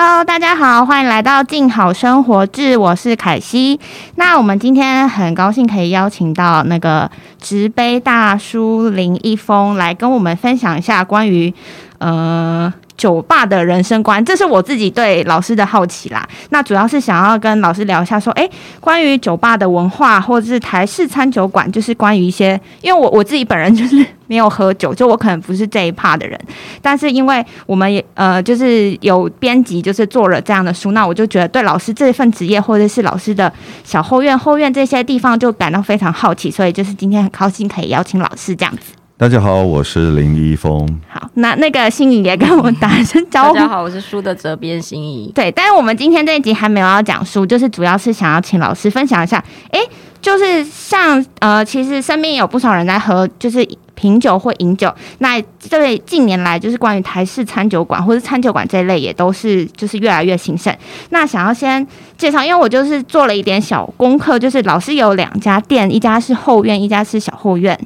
[0.00, 3.80] Hello，大家好，欢迎来到静好生活志，我是凯西。
[4.14, 7.10] 那我们今天很高兴可以邀请到那个
[7.40, 11.52] 直杯大叔林一峰来跟我们分享一下关于
[11.98, 12.72] 呃。
[12.98, 16.28] 酒吧的人生观，这是我自己对老师的好奇啦。
[16.50, 18.46] 那主要是想要跟老师聊一下，说，哎，
[18.80, 26.38] 关于酒吧的文化，或者是台式餐酒馆，就是关于一些，因为我我自己本人就是没有喝酒，就我可能不是这一趴的人。
[26.82, 33.52] 但是因为我们也呃，就是有编辑，就是做了这样的书，那我就觉得对老师这份职业，或者是老师的
[33.84, 36.50] 小后院、后院这些地方，就感到非常好奇。
[36.50, 38.97] 所以就是今天很高兴可以邀请老师这样子。
[39.20, 40.88] 大家好，我是林一峰。
[41.08, 43.54] 好，那那个心怡也跟我们打声招呼。
[43.56, 45.32] 大家好，我是书的责编心怡。
[45.34, 49.44] 对，但是我们今天这一集还没有要讲书，就是主要是想要请老师分享一下。
[49.72, 49.80] 哎，
[50.22, 54.94] 就是像呃，其实身边有不少人在喝，就是品酒或饮酒。
[55.18, 60.72] 那这位近年来，就是关于台式餐酒馆或者餐酒馆这一类，也都是就是越来越兴盛。
[61.10, 61.84] 那想要先
[62.16, 67.76] 介绍，因为我就是做了一点小功课，就是老师有两家店，一家是后院，一家是小后院。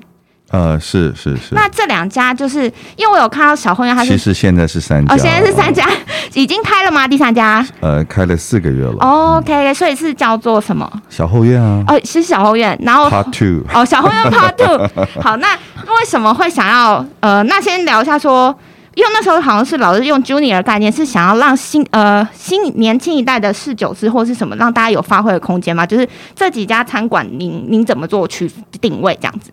[0.52, 1.54] 呃，是是是。
[1.54, 2.64] 那这两家就是
[2.96, 5.88] 因为我有看到小后院，它其实现在是三家，哦，现在是三家，
[6.34, 7.08] 已经开了吗？
[7.08, 7.66] 第三家？
[7.80, 8.96] 呃，开了四个月了。
[9.00, 10.86] OK，所以是叫做什么？
[11.08, 11.82] 小后院啊。
[11.88, 13.66] 哦，是小后院，然后 Part Two。
[13.72, 14.88] 哦，小后院 Part Two。
[15.22, 17.04] 好，那为什么会想要？
[17.20, 18.54] 呃，那先聊一下说，
[18.94, 25.86] 因为那时候好像是老是用 Junior 概念，是想要让新呃新年轻一代的侍酒师或是什么，让大家有发挥的空间嘛？
[25.86, 26.06] 就是
[26.36, 28.50] 这几家餐馆，您您怎么做去
[28.82, 29.50] 定位这样子？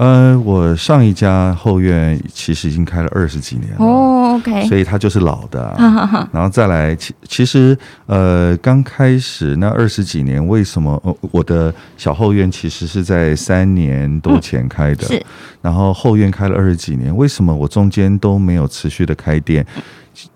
[0.00, 5.76] 呃，我上一家后院其实已经开了二十几年了，哦，OK，所以它就是老的。
[6.32, 10.98] 然后再来，其其实呃，刚开始那二十几年，为什么
[11.30, 15.06] 我的小后院其实是在三年多前开的？
[15.06, 15.22] 是。
[15.60, 19.66] 然后后院开了二十几年，为什么我中间都没有持续的开店？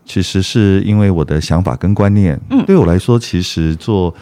[0.04, 4.14] 其实是因为我的想法跟观念，嗯，对我来说，其实做。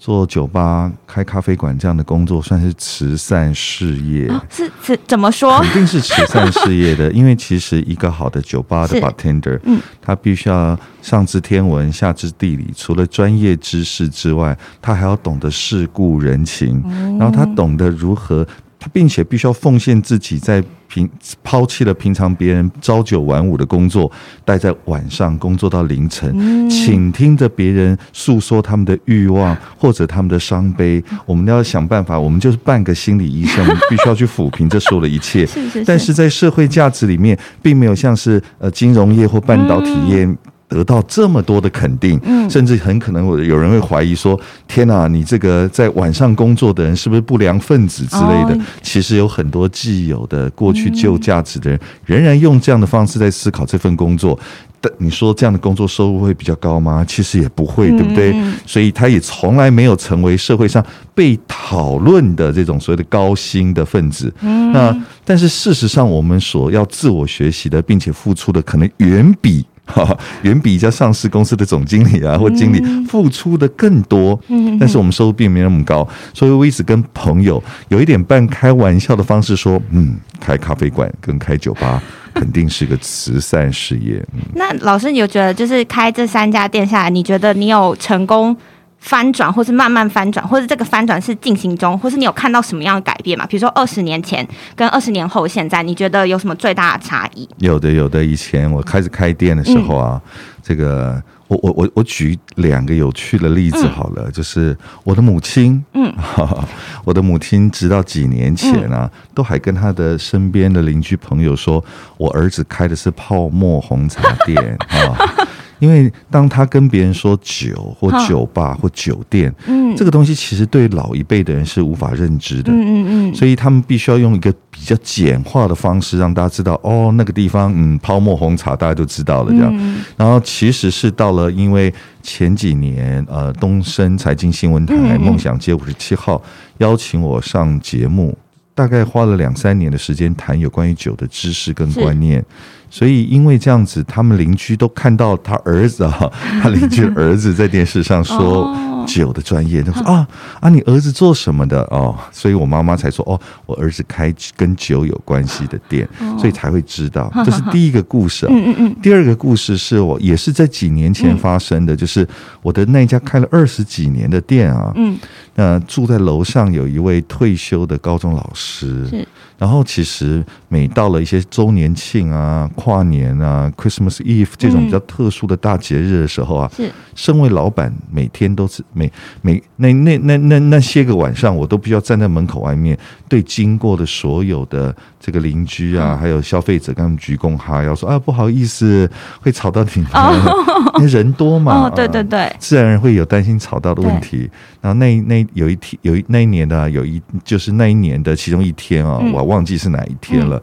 [0.00, 5.60] 做酒吧、开咖啡馆这样的工作算是慈善事业，是慈怎么说？
[5.60, 16.82] 肯定是慈善事业的，因为其实一个好的酒吧的 bartender，嗯，他必须要上知天文下知地理，除了专业知识之外，他还要懂得世故人情，
[17.18, 18.46] 然后他懂得如何。
[18.80, 21.08] 他并且必须要奉献自己，在平
[21.44, 24.10] 抛弃了平常别人朝九晚五的工作，
[24.44, 31.00] 待在晚上工作到凌晨，倾听着别人诉说他们的欲望或者他们的伤悲。
[31.26, 35.46] 我们要想办法，我们就是半个心理医生，我 们必须要去抚平这所有的一切。
[35.86, 40.26] 但是在社会价值里面，并没有像是呃金融业或半导体业。
[40.70, 54.38] 得到这么多的肯定，甚至很可能有有人会怀疑说：“天哪，你这个在晚上工作的人是不是不良分子之类的？”其实有很多既有的过去旧价值的人，仍然用这样的方式在思考这份工作。
[54.82, 57.04] 但你说这样的工作收入会比较高吗？
[57.06, 58.34] 其实也不会，对不对？
[58.64, 60.82] 所以他也从来没有成为社会上
[61.14, 64.32] 被讨论的这种所谓的高薪的分子。
[64.40, 69.66] 那但是事实上，我们所要自我学习的，并且付出的，可能远比。
[70.42, 82.02] 远比一家上市公司的总经理啊或经理付出的更多，嗯，但是我们收入并没那么高，所以我一直跟朋友有一点半开玩笑的方式说，嗯，开咖啡馆跟开酒吧
[82.34, 84.24] 肯定是个慈善事业。
[84.54, 88.56] 那老师，你有觉得就是开这三家店下来，你觉得你有成功？
[89.00, 93.46] 翻转，或是慢慢翻转，或者这个翻转是进行中，或是你有看到什么样的改变吗？
[93.46, 94.46] 比如说二十年前
[94.76, 97.48] 跟二十年后，现在你觉得有什么最大的差异？
[97.58, 98.22] 有的，有的。
[98.22, 100.20] 以前我开始开店的时候啊，
[100.62, 106.14] 这个我我我我举两个有趣的例子好了，就是我的母亲，嗯，
[107.02, 111.82] 我的母亲直到几年前啊，都还跟她的身边的邻居朋友说，
[112.18, 115.16] 我儿子开的是泡沫红茶店啊。
[115.80, 129.96] 因为当他跟别人说酒或酒吧或酒店，嗯，这个东西其实对老一辈的人是无法认知的，嗯嗯嗯，所以他们必须要用一个比较简化的方式让大家知道，哦，那个地方，嗯，泡沫红茶大家都知道了这样。
[130.16, 136.36] 然后其实是到了，因为前几年，呃，东升财经新闻台《梦想街五十七号》
[136.78, 138.36] 邀请我上节目，
[138.74, 142.44] 大概花了两三年的时间谈有关于酒的知识跟观念。
[142.90, 148.76] 所以，因为这样子，他们邻居都看到他儿子啊， 他邻居的儿子在电视上说
[149.06, 150.26] 酒的专业，他说啊
[150.60, 152.14] 啊，你儿子做什么的哦？
[152.32, 156.06] 所以我妈妈才说哦，我儿子开跟酒有关系的店，
[156.36, 157.32] 所以才会知道。
[157.46, 158.46] 这是第一个故事。
[158.50, 158.96] 嗯嗯嗯。
[159.00, 162.26] 第二个故事是我也是在几年前发生的，就是
[162.60, 165.16] 我的那家开了二十几年的店啊，嗯，
[165.54, 169.26] 那住在楼上有一位退休的高中老师，
[169.58, 172.68] 然后其实每到了一些周年庆啊。
[172.80, 179.12] 跨年啊、Christmas Eve 这种比较特殊的大节日的时候啊，是身为老板，每天都是每
[179.42, 182.96] 每那那那那那些个晚上，我都必须要站在门口外面，
[183.28, 189.10] 对经过的所有的这个邻居啊，还有消费者，跟他们鞠躬哈腰，说啊不好意思，
[189.42, 190.10] 会吵到你们，
[190.96, 191.86] 因为人多嘛。
[191.86, 194.50] 哦，对对对，自然会有担心吵到的问题。
[194.80, 200.62] 然后那那有一天有一那一年的有一就是那一年的其中一天啊，我忘记是哪一天了。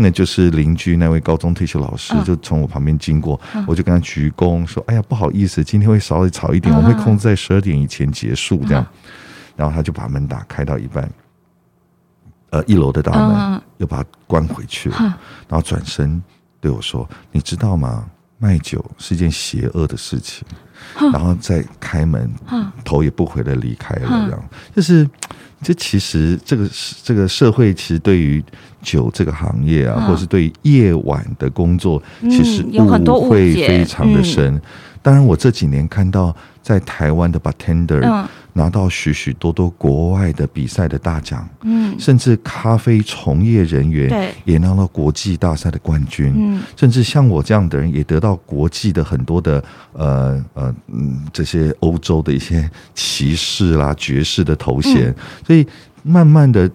[0.00, 8.86] 那就是邻居那位高中退休老师就从我旁边经过，我就跟他鞠躬说：“哎呀，不好意思，今天会稍微吵一点，我们会控制在十二点以前结束这样。”
[9.56, 11.10] 然后他就把门打开到一半，
[12.50, 14.96] 呃，一楼的大门又把它关回去了，
[15.48, 16.22] 然后转身
[16.60, 18.08] 对我说：“你知道吗？
[18.38, 20.46] 卖酒是一件邪恶的事情。”
[21.12, 22.30] 然后再开门，
[22.84, 24.08] 头也不回的离开了。
[24.08, 25.08] 这样就是，
[25.60, 26.68] 这其实这个
[27.02, 28.42] 这个社会其实对于
[28.80, 34.60] 酒这个行业啊，或者是对夜晚的工作，其实误会非常的深。
[35.02, 36.34] 当然，我这几年看到
[36.68, 38.26] 在台湾的 bartender。
[38.54, 49.62] 拿到许许多多国外的比赛的大奖，嗯，甚至咖啡从业人员也拿到国际大赛的冠军，嗯，甚至像我这样的人也得到国际的很多的
[49.92, 55.14] 呃呃嗯这些欧洲的一些骑士啦爵士的头衔，
[55.46, 55.64] 所以
[56.08, 56.70] 慢慢的。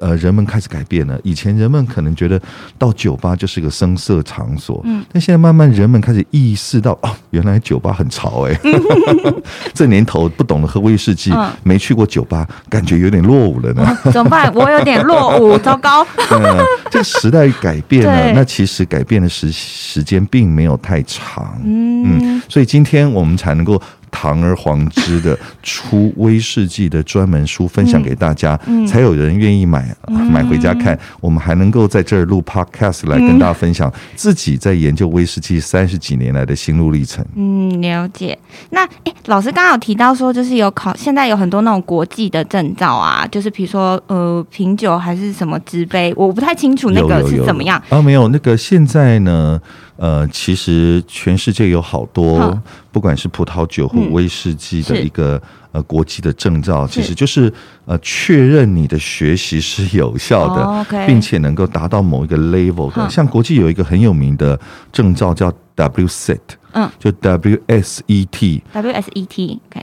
[0.00, 1.18] 呃，人们开始改变了。
[1.22, 2.38] 以前人们可能觉得
[2.76, 8.60] 到酒吧就是个声色场所，嗯，但现在慢慢人们开始意识到，哦，原来酒吧很潮哎。
[9.72, 11.32] 这年头不懂得喝威士忌，
[11.62, 13.96] 没去过酒吧，感觉有点落伍了呢。
[14.12, 14.52] 怎么办？
[14.52, 16.04] 我有点落伍，糟糕。
[16.32, 16.42] 嗯
[16.90, 23.80] 这个时代改变了，那其实改变的时时间并没有太长，嗯，所以今天我们才能够。
[24.14, 28.56] 堂而皇之的 出威士忌的专门书分享给大家，
[28.86, 30.96] 才有人愿意买买回家看。
[31.20, 37.24] 我们还能够在这儿录 podcast 来跟大家分享自己在研究威士忌三十几年来的心路历程。
[37.34, 38.38] 嗯，了解。
[38.70, 48.00] 那哎，老师刚刚有提到说，就是有考，现在有很多那种国际的证照啊，就是比如说呃品酒还是什么纸杯，我不太清楚那个是怎么样啊？
[48.00, 49.60] 没有，那个现在呢？
[49.96, 52.60] 呃，其实全世界有好多，
[52.90, 55.40] 不管是葡萄酒或威士忌的一个
[55.72, 57.52] 呃国际的证照，其实就是
[57.84, 63.08] 呃确认你的学习是有效的，并且能够达到某一个 level 的。
[63.08, 64.58] 像国际有一个很有名的
[64.92, 66.38] 证照叫 WSET。
[66.74, 68.58] 嗯，就 WSET，WSET，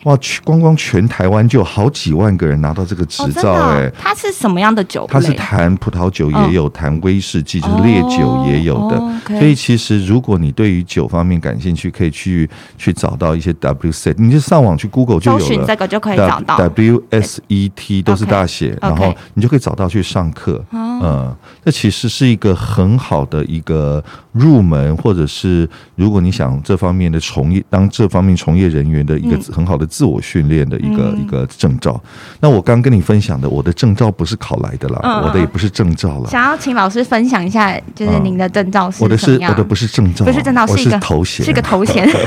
[0.04, 5.08] 哇，光光全台湾就有好几万个人拿到这个执照，哎，它是什么样的酒？
[5.10, 9.02] 它是谈葡萄酒也有，谈威士忌就是烈酒也有的。
[9.40, 16.58] 所以其实如果你对于酒方面感兴趣，可以去去找到一些 WSET，你就上网去 Google 就有了，这个就可以找到。
[16.58, 20.62] WSET 都是大写，然后你就可以找到去上课。
[20.74, 21.34] 嗯，
[21.64, 24.04] 这其实是一个很好的一个
[24.34, 26.78] 入门，或者是如果你想这。
[26.82, 32.02] 方面的从业当这方面从业人员的一个很好的自我训练的一个一个证照。
[32.40, 36.30] 那我刚跟你分享的，我的证照不是考来的啦，我的也不是证照了。
[36.30, 42.10] 想要请老师分享一下，就是您的证照是我的是我的不是证照，不是证照，是一个头衔，是个头衔。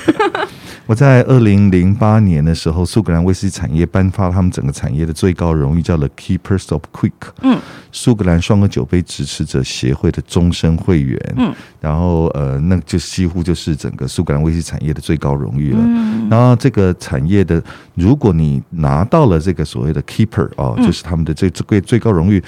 [0.87, 7.13] 我在二零零八年的时候，苏格兰威士忌产业颁发他们整个产业的最高荣誉，叫 The Keepers of Quick。
[7.41, 7.59] 嗯，
[7.91, 11.19] 苏格兰双个酒杯支持者协会的终身会员。
[11.39, 15.81] 嗯，然后呃，那就几乎就是整个苏格兰威士忌产业的最高荣誉了。
[15.81, 17.61] 嗯，然后这个产业的，
[17.95, 22.41] 如果你拿到了这个所谓的 Keeper 哦，就是他们的最最最高荣誉。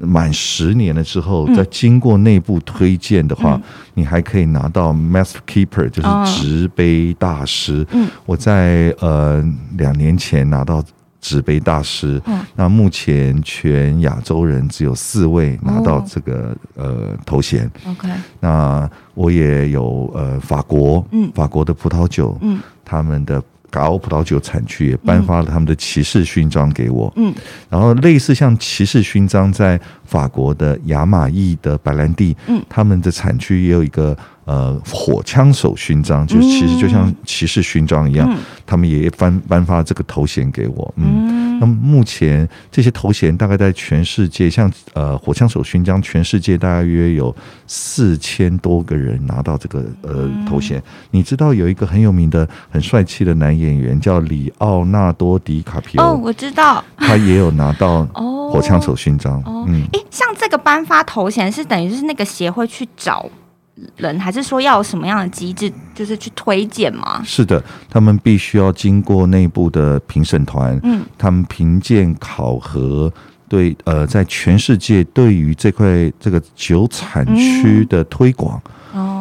[0.00, 3.60] 满十年了之后，再经过内部推荐的话，
[3.94, 7.84] 你还可以拿到 Master Keeper，就是执杯大师。
[7.90, 9.44] 嗯，我在呃
[9.76, 10.80] 两年前拿到
[11.20, 12.20] 执杯大师。
[12.26, 17.70] 嗯，那目前全亚洲人只有四位拿到这个呃头衔。
[17.86, 18.08] OK，
[18.40, 23.42] 那我也有呃法国，嗯，法国的葡萄酒，嗯，他们的。
[23.70, 27.30] 高葡萄酒产区也颁发了他们的骑士勋章给我，嗯，
[27.68, 34.16] 然后类似像骑士勋章在法国的雅马邑的白兰地，嗯，他们的产区也有一个。
[34.48, 40.94] 呃，火枪手勋章就其实就像骑士勋章一样，他们也颁颁发这个头衔给我。
[40.96, 47.34] 嗯，那么目前这些头衔大概在全世界，像呃火枪手勋章，全世界大约有
[47.66, 50.82] 四千多个人拿到这个呃头衔。
[51.10, 58.02] 你知道有一个很有名的、很帅气的男演员叫里奥纳多·迪卡皮哦，我知道，他也有拿到
[58.50, 59.42] 火枪手勋章。
[59.68, 63.28] 嗯，哎，像这个颁发头衔是等于是那个协会去找。
[63.96, 67.22] 人还是说要有什么样的机制，就是去推荐吗？
[67.24, 73.12] 是的，他们必须要经过内部的评审团，嗯，他们评鉴考核，
[73.48, 78.60] 对，呃，在全世界对于这块这个酒产区的推广，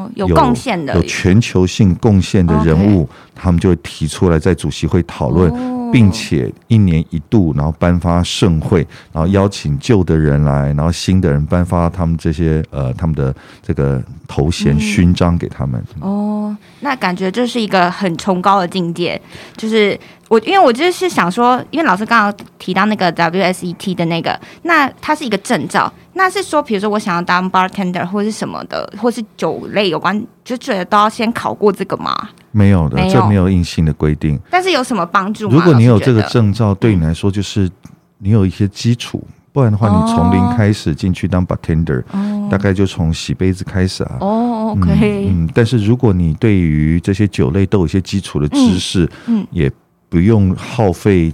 [0.08, 5.78] 哦，有贡献的有全球性贡献的人物，他们就会提出来在主席会讨论。
[5.90, 13.34] 并且一年一度，然后颁发盛会，然后邀请旧的人来，然后新的人颁发他们这些呃他们的
[13.66, 15.82] 这个头衔勋章给他们。
[16.02, 19.20] 哦，那感觉就是一个很崇高的境界。
[19.56, 19.98] 就是
[20.28, 32.14] 我，因为我就是想说，因为老师刚刚提到那个 WSET 的那个，那它是一个证照，那是说，比如说我想要当 bartender 或是什么的，或是酒类有关，就觉得都要先考过这个吗？
[32.52, 34.38] 没有的，这没有硬性的规定。
[34.50, 35.56] 但是有什么帮助吗？
[35.56, 37.70] 如果你有这个证照，对你来说就是
[38.18, 39.24] 你有一些基础。
[39.54, 42.04] 不然的话，你从零开始进去当 bartender，
[42.48, 44.18] 大概就从洗杯子开始啊。
[44.20, 45.30] 哦，OK。
[45.32, 49.72] 嗯，但是如果你对于这些酒类都有一些基础的知识，嗯，也
[50.10, 51.32] 不用耗费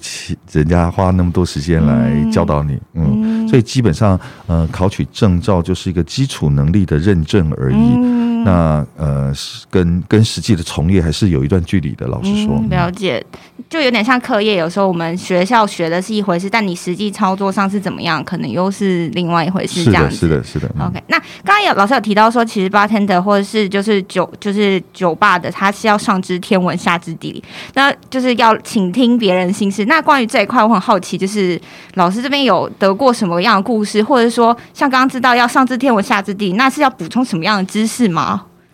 [0.52, 2.80] 人家花那么多时间来教导你。
[2.94, 8.33] 嗯，所以基本上，呃，考取证照就是一个基础能力的认证而已。
[8.44, 9.34] 那呃，
[9.70, 12.08] 跟跟实际的从业还是有一段距离的。
[12.08, 13.24] 老实说，了解，
[13.70, 14.56] 就有点像课业。
[14.58, 19.86] 有时候我们学校学的是一回事，但你实际操作上是怎么样，可能又是另外一回事。
[19.86, 20.70] 这样子，是的，是的。
[20.80, 29.86] OK，那刚刚有老师有提到说，其实 bartender 或者是就是酒就是酒吧的，他是要上知天文下知地理，那就是要倾听别人心事。
[29.86, 31.60] 那关于这一块，我很好奇，就是
[31.96, 38.33] 老师这边有得过什么样的故事，或者说像刚刚知道要上知天文下知地理，那是要补充什么样的知识吗？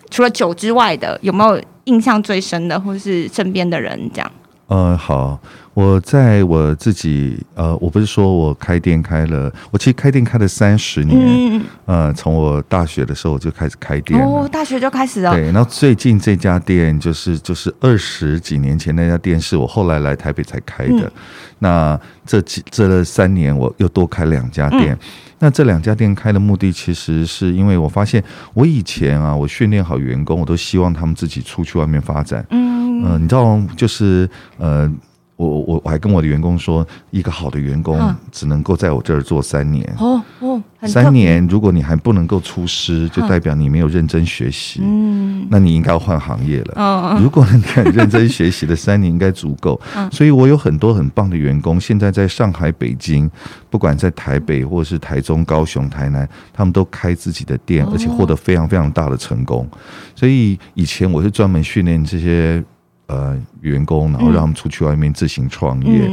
[0.09, 4.31] 除了酒之外的，有没有印象最深的，或是身边的人这样？
[4.67, 5.39] 嗯，好，
[5.73, 11.61] 我在我自己，呃，我不是说我开店开了，我其实开店开了三十年，嗯。
[11.85, 21.11] 呃，从我大学的时候我就开始开店，哦，大学就开始了，对，然后最近这家店就是就是二十几年前那家店是我后来来台北才开的，
[21.59, 24.97] 那这几这三年我又多开两家店。
[25.39, 28.21] 那这两家店开的目的，其实是因为我发现，
[28.53, 32.45] 我以前啊，我训练好员工，我都希望他们自己出去外面发展。
[32.49, 34.91] 嗯，呃，你知道，就是呃。
[35.39, 37.97] 我我我还跟我的员工说，一个好的员工
[38.29, 39.89] 只能够在我这儿做三年。
[39.97, 44.81] 哦哦，三年，如果你还不能够出师，就代表你没有认真学习。
[44.83, 46.73] 嗯，那你应该要换行业了。
[46.75, 49.79] 嗯如果你很认真学习的三年应该足够。
[49.95, 53.31] 嗯， 所以我有很多很棒的员工，现在在上海、北京，
[53.69, 59.65] 不管在台北或者是台中、高雄、台南，他们都开自己的店，而且获得非常非常大的成功。
[60.13, 62.61] 所以以前我是专门训练这些。
[63.09, 66.07] 呃，员工，然后让他们出去外面自行创业。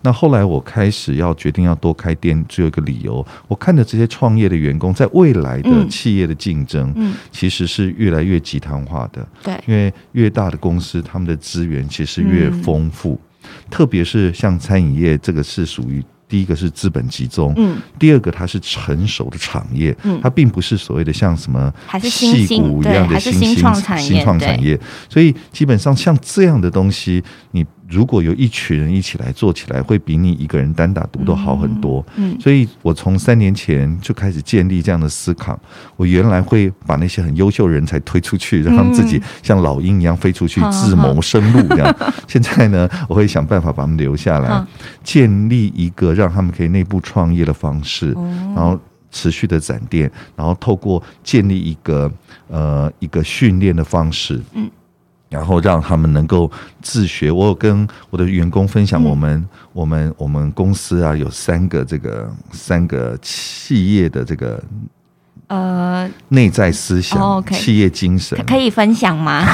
[0.00, 6.94] 那后来我开始要决定要多开店，只有一个理由，我看着这些创业的员工，在未来的企业的竞争，
[7.30, 9.28] 其实是越来越集团化的。
[9.42, 13.20] 对，因为越大的公司，他们的资源其实越丰富，
[13.68, 16.02] 特别是像餐饮业，这个是属于。
[16.28, 23.48] 第一个是资本集中，嗯，第二个它是成熟的产业，嗯，它并不是所谓的像什么细股一样的新兴
[23.98, 27.64] 新创产业，所以基本上像这样的东西，你。
[27.88, 32.04] 如果有一群人一起来做起来，会比你一个人单打独斗好很多。
[32.16, 35.58] 嗯，所以我从三年前就开始建立这样的思考。
[35.96, 41.96] 我原来会把那些很优秀人才推出去，让他们自己像老鹰一样飞出去自谋生路这样。
[42.28, 44.66] 现在呢，我会想办法把他们留下来，
[45.02, 48.12] 建立一个让他们可以内部创业的方式，
[48.54, 48.78] 然后
[49.10, 52.12] 持续的展店，然后透过建立一个
[52.48, 54.38] 呃一个训练的方式。
[54.52, 54.70] 嗯。
[55.28, 56.50] 然后让他们能够
[56.82, 57.30] 自学。
[57.30, 64.62] 我有跟我的员工分享，我们我们我们公司啊有三个这个三个企业的这个
[65.48, 69.44] 呃内在思想、企业精神，可以分享吗？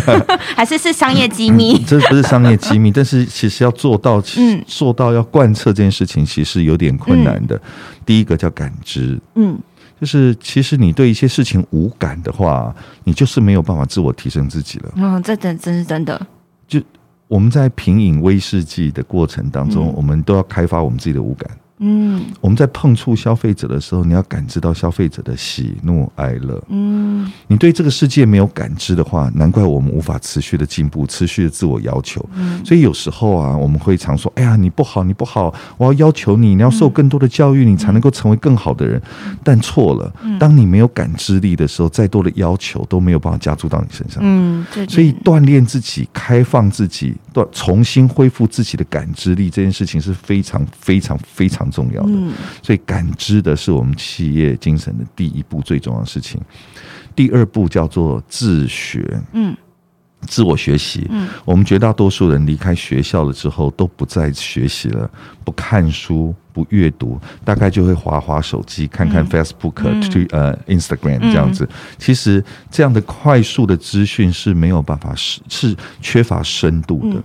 [0.56, 1.82] 还是是商业机密？
[1.84, 7.60] 这不是商业机密， 但是其实要做到，嗯，做到要贯彻这件事情，其实有点困难的。
[8.04, 9.58] 第一个叫感知，嗯。
[10.00, 14.90] 就是其实你对一些事情无感的话，你就是没有办法自我提升自己了。
[14.96, 16.20] 嗯，这真真是真的。
[16.66, 16.80] 就
[17.28, 21.48] 我们在品饮威士忌的过程当中，我们都要开发我们自己的五感。
[21.84, 26.62] 嗯，我们在碰触消费者的时候，你要感知到消费者的喜怒哀乐。
[26.68, 32.24] 嗯，你对这个世界没有感知的话，难怪我们无法持续的进步，持续的自我要求。
[32.34, 39.02] 嗯，所以有时候啊，我们会常说：“哎呀，你不好，你不好，我要要求你，你要受更多的教育，你才能够成为更好的人。”
[39.42, 44.22] 但错了，当你没有感知力的时候，再多的要求都没有办法加注到你身上。
[44.24, 51.68] 嗯，所以锻炼自己，开放自己，锻重新恢复自己的感知力，这件事情是非常非常非常。
[51.72, 52.12] 重要的，
[52.62, 56.40] 所以感知的是我们企业精神的第一步最重要的事情。
[57.16, 59.54] 第二步叫做自学，嗯，
[60.28, 61.06] 自我学习。
[61.10, 65.10] 嗯，我们绝大多数人离开学校了之后都不再学习了，
[65.44, 71.68] 不看书，不阅读，大概就会划划手机，看看 Facebook、去呃 Instagram 这样子。
[71.98, 77.22] 其实这样的快速的资讯是没有办法是是缺乏深度的，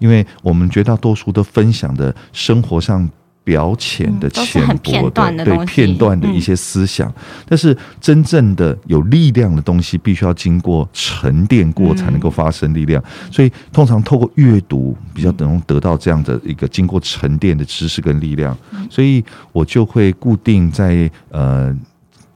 [0.00, 3.08] 因为我们绝大多数都分享的生活上。
[3.42, 7.12] 表浅的、浅薄的，对片段的一些思想，
[7.48, 13.02] 但是真正的有力量的东西，必须要经过沉淀过，才能够发生力量。
[13.30, 18.56] 所以，通常透过阅读，比较能得到这样的一个经过沉淀的知识跟力量。
[18.88, 21.74] 所以我就会固定在呃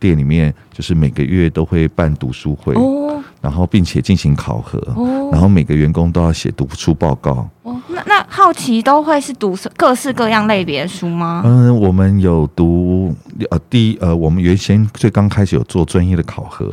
[0.01, 2.75] 店里面，就是每个月都会办读书会，
[3.45, 4.81] 然后并且进行考核，
[5.31, 7.47] 然后每个员工都要写读书报告。
[7.89, 11.43] 那那好奇都会是读各式各样类别的书吗？
[11.45, 13.15] 嗯，我们有读
[13.51, 16.71] 呃，第一呃，我们原先最刚开始有做专业的考核，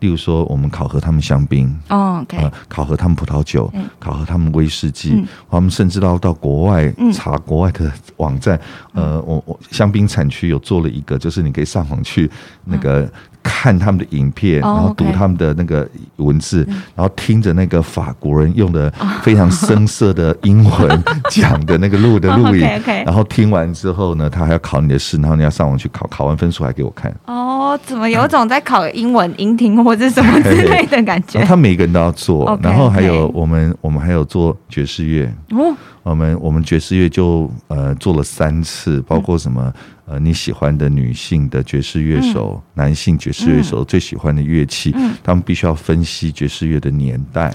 [0.00, 8.60] 例如说我们考核他们香槟，哦，呃，考核他们葡萄酒，考核他们威士忌，我们甚至到到国外查国外的网站，
[8.92, 12.30] 呃，我我香槟产区有做了一个，就是你可以上网去
[12.66, 13.10] 那个。
[13.42, 22.66] 看他们的影片，然后读他们的那个文字，然后听着那个法国人用的非常生涩的英文 讲的那个录的录影，
[23.04, 27.14] 然后听完之后呢，他还要考你的试，然后你要上网去考，考完分数还给我看。
[27.26, 31.40] 哦，怎么有种在考英文音听或者什么之类的感觉？
[31.46, 35.32] 他每个人都要做，然后还有我们，我们还有做爵士乐。
[35.50, 39.72] 哦，我们我们爵士乐就呃做了三次，包括什么？
[40.04, 47.54] 呃，你喜欢的女性的爵士乐手，男性爵士乐手最喜欢的乐器，他们必须要分析爵士乐的年代。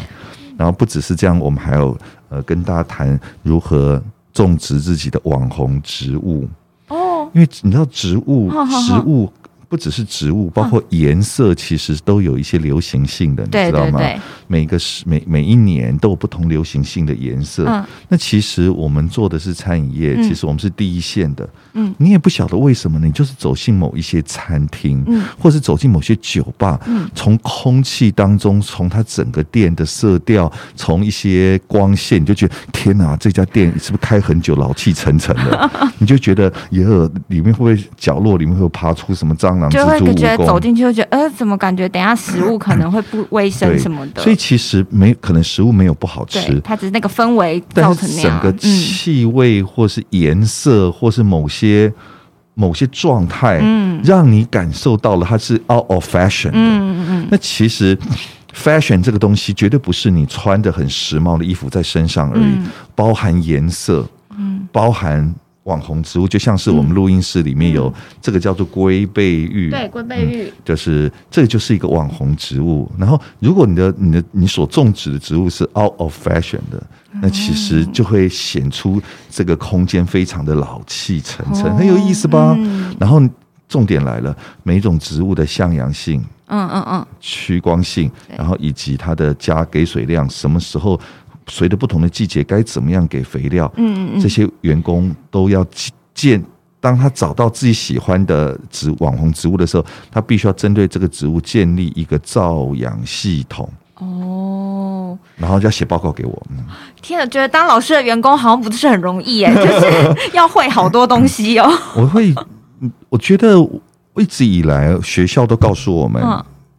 [0.57, 1.95] 然后不只是这样，我们还有
[2.29, 4.01] 呃跟大家谈如何
[4.33, 6.47] 种植自己的网红植物。
[6.87, 8.49] 哦，因为你知道植物，
[8.87, 9.31] 植物。
[9.69, 13.99] 不只是植物，包括颜色，其实都有一些流行性的，你知道吗？
[14.47, 17.65] 每个是每每一年都有不同流行性的颜色。
[18.07, 21.47] 那其实我们做的是餐饮业，其实我们是第一线的。
[21.73, 35.71] 嗯，你也不晓得为什么，你就是走进某一些餐厅，嗯，或是走进某些酒吧，嗯，从空气当中，从它整个店的色调，从一些光线，你就觉得天哪，这家店是不是开很久，老气沉沉的？
[35.99, 39.56] 你就觉得也有里面会不会角落里面会爬出什么脏？
[39.69, 44.21] 就会觉得走进去就觉得，呃，怎么感觉等下食物可能会不卫生什么的？
[44.21, 48.41] 所以其实没可能食物没有不好吃，它只是那个氛围造成那样。
[48.41, 51.91] 整个气味或是颜色或是某些
[52.53, 56.51] 某些状态，嗯，让你感受到了它是 out of fashion 的。
[56.53, 57.97] 嗯嗯那其实
[58.53, 62.57] fashion 这个东西绝对不是你穿的很时髦的衣服在身上而已，
[62.95, 65.33] 包含颜色，嗯，包含。
[65.67, 72.89] 网红植物就像是我们录音室里面有这个叫做龟背玉，对，龟背玉就是这个就是一个网红植物。
[72.97, 76.81] 然后，如果你的你的你所种植的植物是 out of fashion 的，
[77.21, 82.57] 那其实就会显出这个空间非常的老气沉沉，很有意思吧？
[82.97, 83.21] 然后
[83.67, 90.97] 重点来了，每一种植物的向阳性，嗯嗯嗯，趋光性，然后以及它的加给水量，什么时候？
[91.47, 93.71] 随着不同的季节，该怎么样给肥料？
[93.77, 95.65] 嗯嗯这些员工都要
[96.13, 96.43] 建。
[96.79, 103.67] 当他找到自己喜欢的植网红植物的时候，他必须要针对这个植物建立一个照养系统。
[103.95, 106.47] 哦，然后就要写报告给我。
[107.01, 111.67] 天啊，觉得当老师的员工好像不是很容易耶，就是要会好多东西哦。
[111.95, 112.33] 我会，
[113.09, 113.57] 我觉得
[114.15, 116.21] 一直以来学校都告诉我们。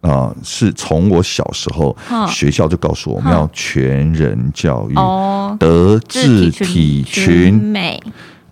[0.00, 1.96] 啊，是从我小时候，
[2.28, 4.94] 学校就告诉我们要全人教育，
[5.58, 8.00] 德智体群美。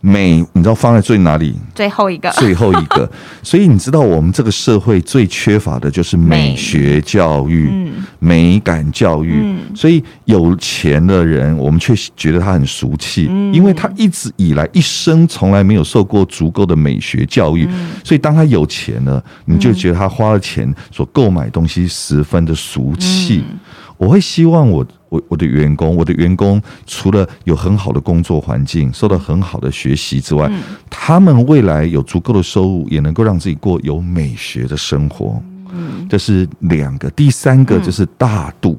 [0.06, 1.52] 美，你知道放在最哪里？
[1.74, 3.10] 最后一个，最后一个。
[3.42, 7.90] 所以你知道，我们这个社会最缺乏的就是美学教育、
[8.20, 9.56] 美感教育。
[9.74, 17.68] 所以有钱的人，我们却觉得他很俗气，因为他一直以来一生从来没有受过足够的美学教育。
[18.04, 23.42] 所以当他有钱了，你就觉得他花了钱所购买东西十分的俗气。
[23.96, 24.86] 我会希望我。
[25.08, 30.50] 我我的员工，我的员工除了有很好的工作环境，受到很好的学习之外，
[30.90, 35.40] 他们未来有足够的收入，也能够让自己过有美学的生活。
[35.70, 37.08] 嗯，这是两个。
[37.10, 38.76] 第三个就是大度，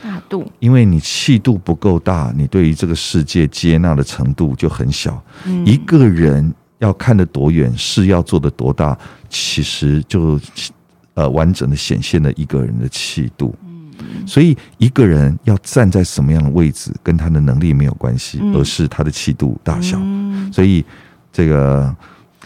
[0.00, 5.20] 大度，因为你气度不够大，你对于这个世界接纳的程度就很小。
[5.66, 8.96] 一个人要看得多远，事要做得多大，
[9.28, 10.38] 其实就
[11.14, 13.52] 呃完整的显现了一个人的气度。
[14.26, 19.98] 所以一个人要站在什么样的位置，跟他的能力没有关系，而是他的气度大小。
[20.52, 20.84] 所以
[21.32, 21.94] 这个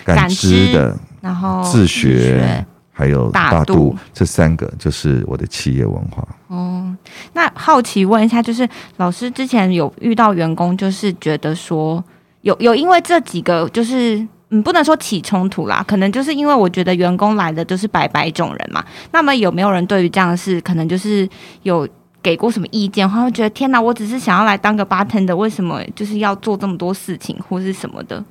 [0.05, 6.27] 感知的，然后自学，还有大度，这三个就是我的企业文化。
[6.49, 6.97] 哦，
[7.33, 12.03] 那好奇问一下，就是老师之前有遇到员工，就是觉得说
[12.41, 18.83] 有有因为这几个就是嗯不能说起冲突啦，可能就是因为我觉得员工来的都是白白种人嘛。
[19.13, 21.29] 那么有没有人对于这样的事，可能就是
[21.65, 21.87] 有
[22.23, 28.25] 给过什么意见，或者觉得天哪，我只是想要来当个 bartender，为什么就是要做这么多事情或是什么的？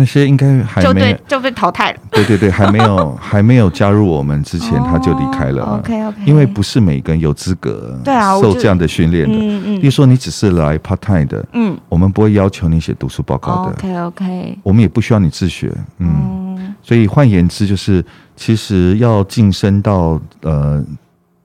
[0.00, 1.98] 那些应该还就没对就被淘汰了。
[2.10, 5.78] 对对对，还没有 还没有加入我们之前，他就离开了。
[5.78, 9.36] OK OK，因为不是每个人有资格对啊受这样的训练的。
[9.36, 15.70] 嗯嗯比如说，你只是来 part time 的，嗯我们不会要求你写读书报告的，，OK OK，我们也不需要你自学。
[15.98, 18.02] 嗯，嗯所以换言之，就是
[18.36, 20.82] 其实要晋升到呃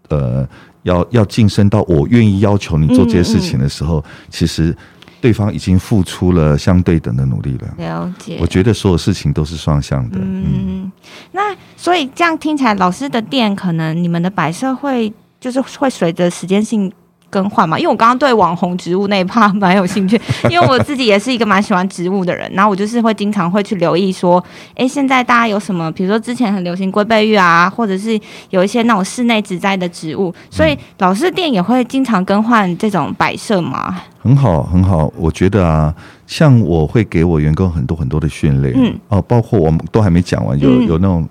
[0.09, 0.47] 呃，
[0.83, 4.75] 要要晋升到我愿意要求你做这些事情的时候，其实
[5.25, 7.67] 对方已经付出了相对等的努力了。
[7.77, 8.45] 了解我。
[8.45, 10.19] 觉得所有事情都是双向的。
[10.21, 10.91] 嗯，嗯，
[11.31, 11.41] 那
[11.75, 16.93] 所以这样听起来，老师的店可能你们的摆设会就是会随着时间性
[17.35, 17.77] 更换嘛？
[17.77, 20.19] 因为我刚刚对网红植物那一趴蛮有兴趣，
[20.49, 24.41] 因为我自己也是一个蛮喜欢植物的人，然后我就是会经常会去留意说，
[24.75, 25.91] 诶，现在大家有什么？
[25.91, 28.17] 比如说之前很流行龟背玉啊，或者是
[28.51, 34.01] 有一些那种室内植栽的植物，所以老师店也会经常更换这种摆设嘛？
[34.23, 35.11] 很好，很好。
[35.17, 35.93] 我觉得啊，
[36.25, 41.27] 像我会给我员工很多很多的训练，嗯哦，包括我们都还没讲完，有嗯有那种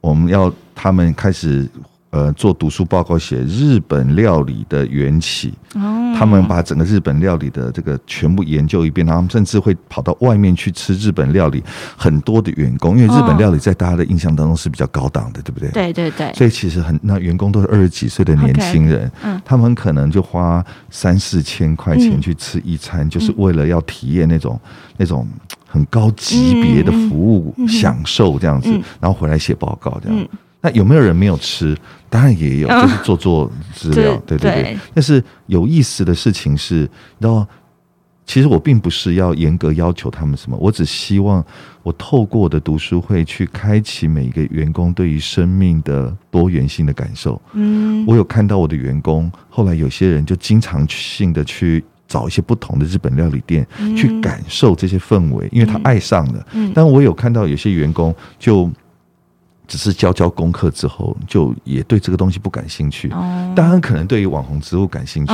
[0.00, 1.68] 我们要他们开始。
[2.14, 11.60] 呃，做读书报告，写日本料理的缘起，哦，他们把整个日本料理的这个全部研究一遍，然后甚至会跑到外面去吃日本料理。
[11.96, 15.70] 很多的员工，因为日本料理在大家的印象当中是比较高档的，对不对？
[15.70, 19.10] 对对对，所以其实很那员工都是二十几岁的年轻人
[19.44, 24.60] 他们可能就花三四千块钱去吃一餐，就是为了要体验那种
[24.96, 25.26] 那种
[25.66, 30.28] 很高级别的服务、享受这样子嗯，然后回来写报告这样。
[30.64, 31.76] 嗯那有没有人没有吃？
[32.08, 34.78] 当然也有，嗯就是做做资料，对对对对对。
[34.94, 36.86] 但是有意思的事情是，你
[37.20, 37.46] 知道，
[38.24, 41.44] 其实我并不是要严格要求他们什么，我只希望
[41.82, 47.40] 我透过我的读书会去开启每一个员工对于生命的多元性的感受。
[47.52, 56.46] 嗯，我有看到我的员工，后来有些人就经常性的去找一些不同的日本料理店，嗯去感受这些氛围，因为他爱上了。
[56.52, 58.70] 嗯但我有看到有些员工就
[59.66, 63.08] 只是教教功课之后，就也对这个东西不感兴趣。
[63.10, 65.32] 哦，当然，可能对于网红植物感兴趣。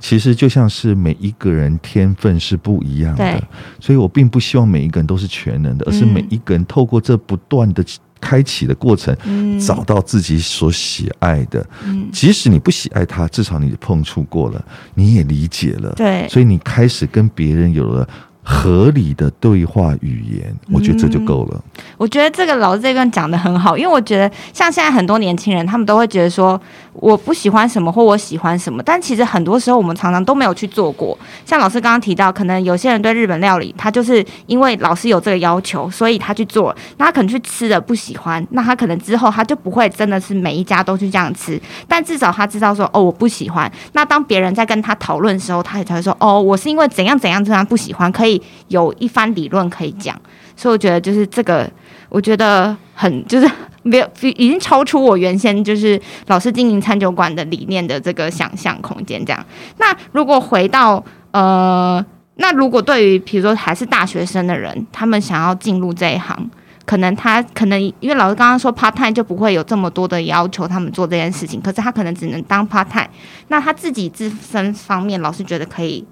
[0.00, 3.42] 其实就像是每一个人天分是不一样的，
[3.78, 7.84] 所以我并不希望每一个人都是全能的，而是嗯每一个人透过这不断的
[8.20, 9.60] 开启的过程，嗯。
[9.60, 11.64] 找到自己所喜爱的。
[11.84, 12.08] 嗯。
[12.10, 18.08] 即使你不喜爱它，至少你碰触过了，你也理解了，对，所以你开始跟别人有了
[18.42, 21.64] 合理的对话语言，我觉得这就够了。
[21.96, 26.60] 我觉得这个老师这段讲的很好，因为我觉得像现在很多年轻人，他们都会觉得说
[26.92, 31.16] 我不喜欢什么或我喜欢什么，但其实很多时候我们常常都没有去做过。
[31.46, 43.70] 像老师刚刚提到，可能有些人对日本料理，他就是因为老师有这个要求，所以他去做，那他可能去吃了不喜欢，那他可能之后他就不会真的是每一家都去这样吃，但至少他知道说哦我不喜欢。
[43.92, 48.31] 那当别人在跟他讨论的时候，他也才会说哦我是因为怎样怎样怎样不喜欢，可以
[48.68, 50.18] 有一番理论可以讲。
[50.54, 51.68] 所以我觉得就是这个，
[52.08, 53.50] 我觉得很就是
[53.82, 59.24] 没有已经超出我原先就是老师经营餐酒馆的理念的这个想象空间。
[59.24, 59.46] 这样，
[59.78, 62.04] 那如果回到呃，
[62.36, 66.50] 那如果对于比如说还是大学生的人，他们想要进入这一行。
[66.84, 73.08] 可能他可能因为老师刚刚说 part time 就不会有这么多的要求他们做这件事情，可是他可能只能当 part time。
[73.48, 76.04] 那他自己自身方面，老师觉得可以，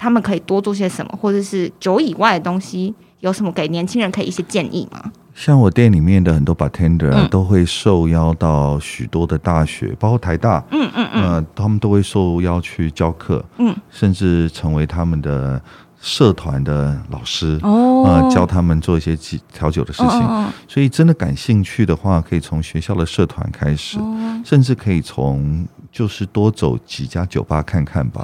[0.00, 5.12] 他们可以多做些什么，或者是酒以外的东西，有什么给年轻人可以一些建议吗？
[5.34, 7.28] 像我店里面的很多 bartender 啊嗯。
[7.28, 11.22] 都会受邀到许多的大学，包括台大，嗯嗯嗯。
[11.22, 15.60] 呃，他们都会受邀去教课，嗯，甚至成为他们的
[16.00, 18.04] 社团的老师，哦。
[18.06, 20.18] 呃，教他们做一些技调酒的事情。
[20.22, 28.22] 嗯所以真的感兴趣的话，可以从学校的社团开始，嗯甚至可以从就是多走几家酒吧看看吧，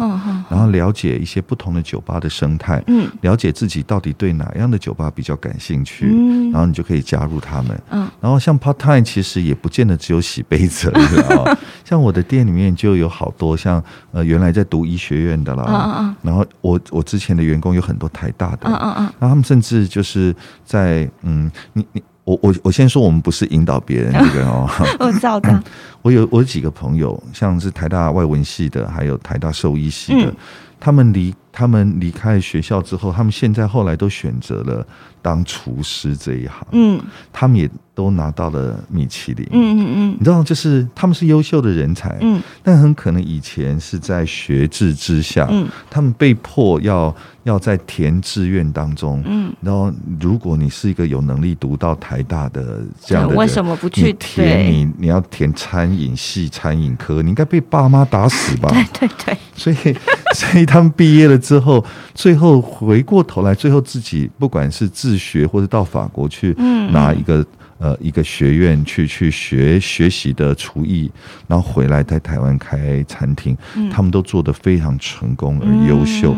[0.48, 3.11] 然后了解一些不同的酒吧的生态，嗯。
[3.22, 6.50] 了解自己到底对哪样的酒吧比较感兴趣，嗯。
[6.52, 7.83] 然后你就可以加入他们。
[7.90, 8.09] 嗯。
[8.20, 16.16] 然后像 part time 其实也不见得只有洗杯子而已啦啊， 像我的店里面就有好多像呃原来在读医学院的啦，嗯嗯嗯。
[16.22, 19.12] 然后我我之前的员工有很多台大的，嗯嗯嗯。
[19.18, 24.68] 那他们甚至就是在嗯，你你我我我先说，我们不是引导别人 这个哦。
[25.00, 25.62] 我知道的，
[26.02, 30.36] 我有我有几个朋友，像是台大外文系的，还有台大兽医系的，嗯
[30.78, 34.87] 他们离他们离开学校之后，他们现在后来都选择了
[35.23, 36.66] 当厨师这一行。
[36.73, 37.01] 嗯，
[37.33, 39.47] 他们也都拿到了米其林。
[39.53, 42.14] 嗯嗯嗯，你知道，就是他们是优秀的人才。
[42.21, 47.16] 嗯，但很可能以前是在学制之下，嗯，他们被迫要。
[47.47, 49.88] 要在填志愿当中，嗯，然后
[50.19, 54.69] 如果你是一个有能力读到台大的这样的人，为什么不去填？
[54.69, 58.69] 你你要填餐饮系、餐饮科，你应该被爸妈打死吧？
[58.99, 59.38] 对对对。
[59.55, 59.97] 所以，
[60.35, 66.52] 所以他们毕业了之后，最后回过头来，最后自己不管是自学或者到法国去
[66.90, 67.44] 拿一个。
[67.78, 71.11] 呃，一个学院去去学学习的厨艺，
[71.46, 73.54] 然后回来在台湾开餐厅，
[73.92, 76.35] 他们都做得非常成功而优秀。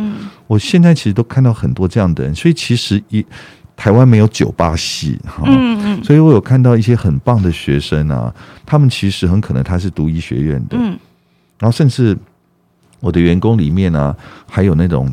[0.49, 3.25] 我现在其实都看到很多这样的人，所以其实一
[3.77, 5.45] 台湾没有酒吧系哈，
[6.03, 8.35] 所以我有看到一些很棒的学生啊，
[8.67, 10.99] 他们其实很可能他是读医学院的，然
[11.61, 12.19] 后甚至
[13.01, 14.15] 我的员工里面呢，
[14.49, 15.13] 还有那种。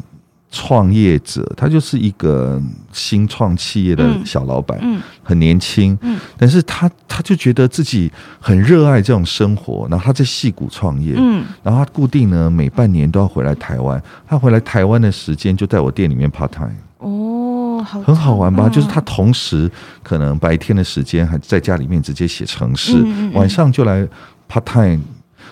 [0.52, 2.62] 创业者，他就是一个
[2.94, 18.70] 新创企业的小老板，嗯，很年轻，嗯，但是他他就觉得自己很热爱这种生活，然后他在戏谷创业，嗯，然后他固定呢每半年都要回来台湾，他回来台湾的时间就在我店里面 part time，哦，好，很好玩吧？
[18.70, 19.70] 就是他同时
[20.02, 24.08] 可能白天的时间还在家里面直接写程式，晚上就来
[24.50, 25.02] part time，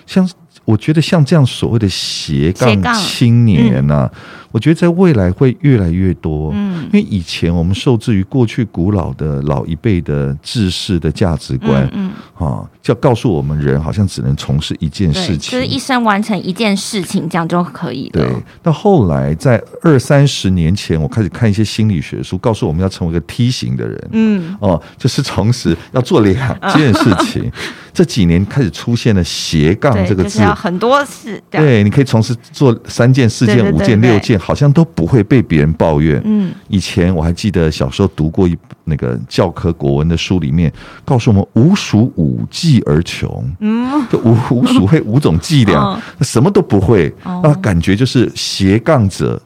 [0.06, 0.26] 像
[0.64, 4.10] 我觉得像这样所谓的斜杠青年呢。
[4.54, 18.24] 我觉得在未来会越来越多，嗯，因为以前我们受制于过去古老的老一辈的制式的价值观，嗯，啊，就告诉我们人好像只能从事一件事情，就是一生完成一件事情，这样就可以了。
[18.24, 27.50] 对，那后来在二三十年前，我开始看一些心理学书，告诉我们要成为一个梯形的人，嗯，哦，就是同时要做两件事情。
[27.94, 34.36] 这几年开始出现了斜杠这个字，很多事，对，你可以从事做三件、四件、五件、六件。
[34.44, 36.20] 好像都不会被别人抱怨。
[36.22, 38.54] 嗯，以前我还记得小时候读过一
[38.84, 40.70] 那个教科国文的书，里面
[41.02, 43.42] 告诉我们“无鼠五技而穷”。
[43.60, 49.40] 嗯，就无无鼠会五种伎俩， 什么都不会，那感觉就是斜杠者。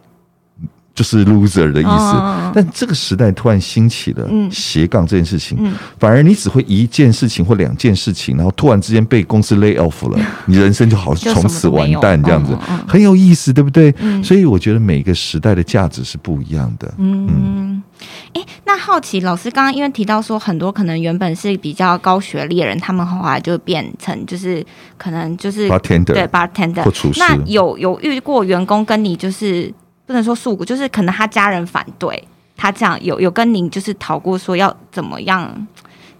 [0.98, 5.56] 就是 loser 的意思，但这个时代突然兴起了斜杠这件事情，
[5.96, 12.52] 反而你只会一件事情或两件事情，然后突然之间被公司 lay off 了， 你人生就好从此完蛋这样子，
[12.88, 13.94] 很有意思，对不对？
[14.24, 16.92] 所以我觉得每个时代的价值是不一样的。
[16.98, 17.80] 嗯，
[18.32, 29.72] 哎，那好奇老师刚刚因为提到说很多可能原本是比较高学历的人，他们后来就变成就是可能就是 bartender 对 bartender 或厨师，那有有遇过员工跟你就是。
[30.08, 35.54] 不能说诉苦，就是可能他家人反对他这样，有有跟您就是讨过说要怎么样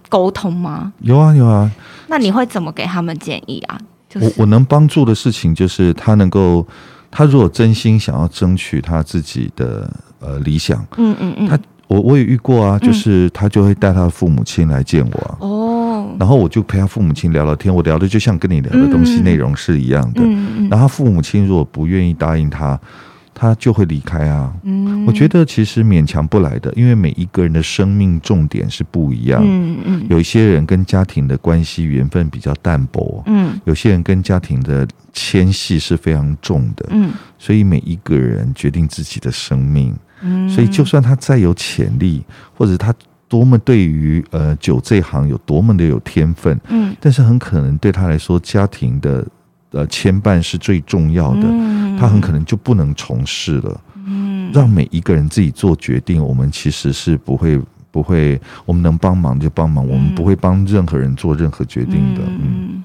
[0.07, 0.93] 沟通吗？
[0.99, 1.69] 有啊有啊。
[2.07, 3.79] 那你会怎么给他们建议啊？
[4.21, 6.63] 我我能帮助的事情就是他能够，
[7.09, 22.79] 他如果真心想要争取他自己的呃理想，嗯嗯嗯，他我我也遇过啊，就是他就会带他的父母亲来见我哦，然后我就陪他父母亲聊聊天，我聊的就像跟你聊的东西内容是一样的，嗯嗯，然后他父母亲如果不愿意答应他。
[23.41, 24.53] 他就会离开啊！
[24.63, 29.41] 嗯，我觉得其实勉强不来的，因为每一个人的生命重点是不一样。
[29.41, 42.21] 嗯嗯，有一些人跟家庭的关系缘分比较淡薄，嗯，有些人跟家庭的牵系是非常重的，嗯，所以每一个人决定自己的生命，嗯，所以就算他再有潜力，
[42.53, 42.93] 或者他
[43.29, 49.25] 多么对于呃酒这行有多么的有天分，嗯，但是很可能对他来说，家庭的。
[49.71, 51.41] 呃，牵绊是最重要的，
[51.99, 53.81] 他很可能就不能从事了。
[54.05, 62.21] 嗯，让每一个人自己做决定，我们其实是不会不会，我们能帮忙就帮忙，我们不会帮任何人做任何决定的。
[62.25, 62.83] 嗯。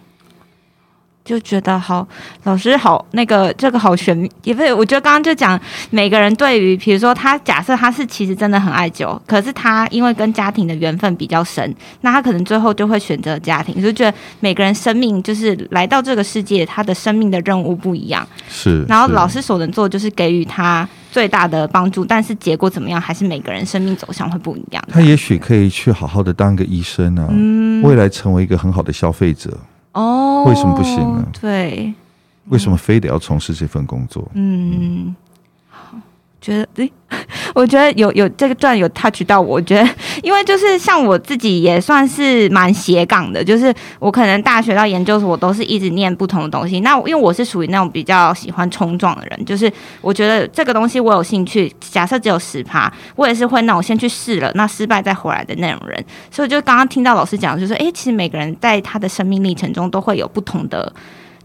[1.25, 2.07] 就觉得好，
[2.43, 4.73] 老师好，那个这个好悬，也不是。
[4.75, 5.59] 我觉得刚刚就讲
[5.89, 13.83] 每个人对于，比如说他假设他是其实真的很爱酒，可是他因为跟家庭的缘分比较深，那他可能最后就会选择家庭。
[13.83, 18.27] 就觉得每个人生命就是来到这个世界，他的生命的任务不一样。
[18.47, 18.85] 是。
[18.87, 24.85] 然后老师所能做就是给予他最大的帮助，但是结果怎么样，还是每个人生命走向会不一样。
[24.93, 27.27] 他也许可以去好好的当一个医生啊，
[27.83, 29.57] 未来成为一个很好的消费者。
[29.95, 31.27] 哦，为什么不行呢？
[31.41, 31.93] 对，
[32.49, 34.31] 为什么非得要从事这份工作？
[34.35, 35.15] 嗯。
[36.45, 36.93] 觉得诶，
[37.55, 39.89] 我觉得有有这个段有 touch 到我，觉得
[40.23, 46.81] 因为就是像我自己也算是蛮斜杠的，就是我可能大学到研究所，我都是一直念不同的东西。
[46.81, 56.05] 那因为我是属于那种比较喜欢冲撞的人，就是我觉得这个东西我有兴趣，假设只有十趴，我也是会那我先去试了，那失败再回来的那种人。
[56.31, 60.93] 所以就刚刚听到老师讲，就是诶，其实每个人在他的生命历程中都会有不同的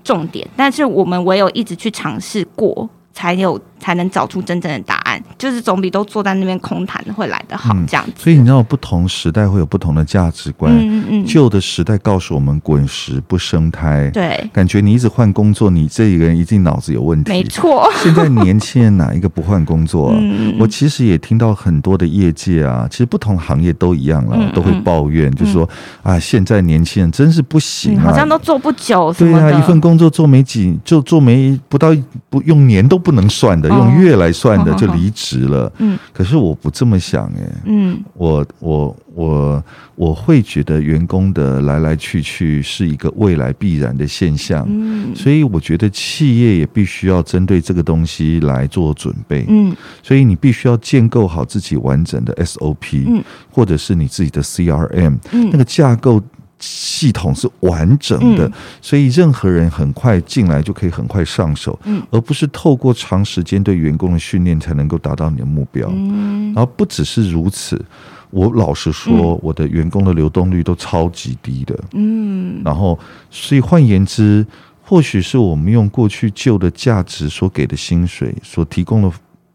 [0.03, 2.89] 重点，但是我们唯有一直去尝试过。
[3.19, 4.98] 才有才能找出真正的答案。
[5.19, 8.11] 案，就是总比都坐在那边空谈会来得好，这样子。
[8.17, 10.73] 所以你知道，不同时代会有不同的价值观。
[10.75, 17.31] 嗯嗯旧的时代告诉我们“滚石不生胎”，对，感觉你一直换工作，你这一个人一定脑子有问题。
[17.31, 17.89] 没错。
[18.01, 20.11] 现在年轻人哪一个不换工作？
[20.17, 25.67] 嗯我其实也听到很多的业界啊，其实不同行业都一样了，都会抱怨，就是说
[26.03, 29.13] 啊，现在年轻人真是不行啊，好像都做不久。
[29.17, 31.95] 对啊，一份工作做没几，就做没不到
[32.29, 35.71] 不用年都不能算的，用月来算的就离职了。
[35.77, 37.61] 嗯，可是我不这么想哎。
[37.65, 39.63] 嗯，我我我
[39.95, 44.65] 我会觉得员工的来来去去是一个未来必然的现象。
[44.69, 49.45] 嗯，所以我觉得企业也必须要针对这个东西来做准备。
[49.47, 56.21] 嗯，所以你必须要建构好自己完整的 SOP，嗯，或者是你自己的 CRM，嗯，那个架构。
[56.59, 61.79] 系统是完整的，所以任何人很快进来就可以很快上手，
[62.11, 65.89] 而不是透过长时间对员工的训练才能够达到你的目标。
[66.53, 67.83] 然后不只是如此，
[68.29, 71.79] 我老实说，我的员工的流动率都超级低的。
[71.93, 72.99] 嗯，然后
[73.31, 74.45] 所以换言之，
[74.83, 79.11] 或许是我们用过去旧的价值所给的薪水所提供的。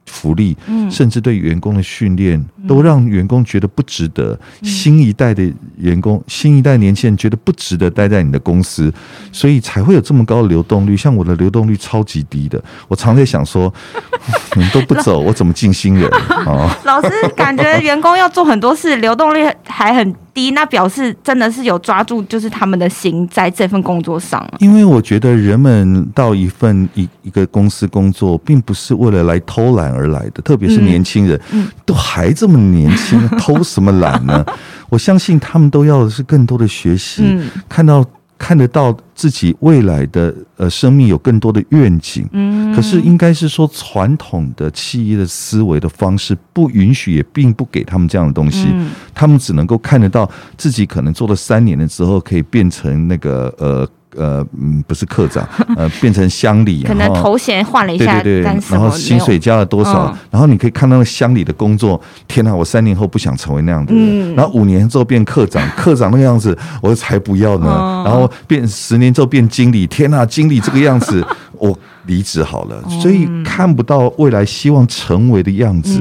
[0.07, 0.57] 福利，
[0.91, 4.39] 甚至对员工的训练，都让员工觉得不值得。
[4.63, 5.43] 新一代的
[5.77, 8.93] 员工，新一代年轻人觉得不值得待在你的公司，
[9.33, 10.97] 所以才会有这么高的流动率。
[10.97, 13.73] 像我的流动率超级低的，我常在想说，
[14.55, 16.09] 你们都不走，我怎么进新人
[16.47, 16.77] 啊？
[16.85, 20.15] 老师感觉员工要做很多事，流动率还很。
[20.35, 24.45] 第一，那表示真的是有抓住，就是他们的心在这份工作上。
[24.59, 31.41] 因为我觉得人们到一份一一个公司工作，并不是为了来偷懒而来的，特别是年轻人，
[31.87, 34.45] 都还这么年轻，偷什么懒呢？
[34.91, 37.23] 我相信他们都要的是更多的学习，
[37.69, 38.05] 看到。
[38.39, 48.69] 看得到自己未来的呃生命有更多的愿景，嗯，可是应该是说传统的企业的思维的方式不允许，也并不给他们这样的东西，
[49.15, 53.89] 他们只能够看得到自己可能做了三年了之后可以变成那个呃。
[54.17, 55.47] 呃，嗯，不是科长，
[55.77, 71.25] 呃，变成乡里， 可能头衔换了一下，对对对，然后薪水加了多少，然后你可以看到那乡里的工作，天哪，我三年后不想成为那样的人，然后五年之后变科长，科长那个样子，我才不要呢，然后变十年之后变经理，天哪，经理这个样子，
[71.59, 71.77] 我。
[72.07, 76.01] 离职好了，所以看不到未来希望成为的样子。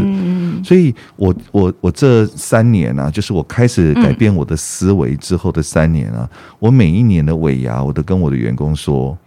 [0.63, 9.17] 所以，我我我这三年啊，就是我开始改变我的思维之后的三年啊，我每一年的尾牙，我都跟我的员工说，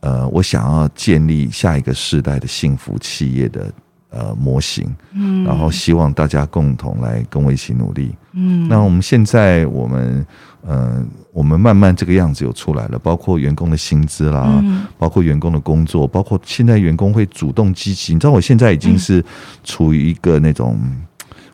[0.00, 3.72] 呃，我想要建立下一个世代的幸福企业的
[4.12, 8.14] 呃模型，嗯，然后希望大家共同来跟我一起努力。
[8.34, 10.24] 嗯，那我们现在我们。
[10.64, 14.62] 嗯，我们慢慢这个样子有出来了，包括员工的薪资啦，
[14.96, 18.14] 包括员工的工作，包括现在员工会主动积极。
[18.14, 19.24] 你知道，我现在已经是
[19.64, 20.78] 处于一个那种。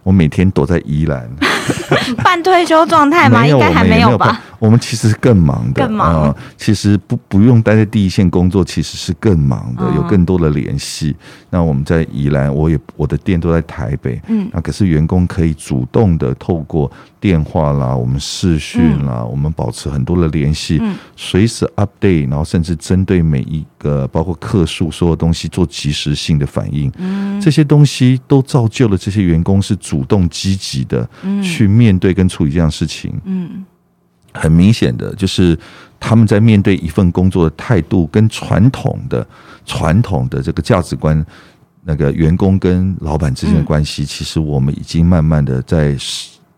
[0.08, 1.28] 我每天躲在宜兰，
[2.24, 3.46] 半退休状态吗？
[3.46, 4.42] 应该还没有吧。
[4.58, 6.34] 我们其实更忙的，更忙。
[6.56, 11.14] 其实不不用待在第一线工作，其实是更忙的，有更多的联系。
[11.50, 16.90] 那我们在宜兰，我也我的店都在台北，嗯，那可是员工可以主动的透过
[17.20, 20.80] 电话啦，我们视讯啦，我们保持很多的联系，
[21.16, 31.08] 随时 update，然后甚至针对每一个包括客数所有东西做及时性的反应，嗯，这些东西都造就了这些员工是主动积极的
[31.42, 33.64] 去面对跟处理这样事情，嗯。
[34.34, 35.58] 很明显的，就是
[35.98, 39.26] 他们在面对一份工作的态度，跟传统的
[39.64, 41.24] 传统的这个价值观，
[41.82, 45.96] 那个员工跟老板之间的关系，其实我们已经慢慢的在。